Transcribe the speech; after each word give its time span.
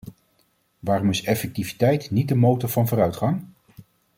Waarom 0.79 1.09
is 1.09 1.23
effectiviteit 1.23 2.11
niet 2.11 2.27
de 2.27 2.35
motor 2.35 2.69
van 2.69 2.87
vooruitgang? 2.87 3.45